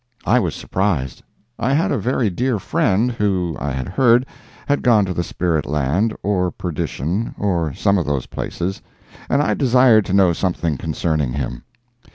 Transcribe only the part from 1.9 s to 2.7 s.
a very dear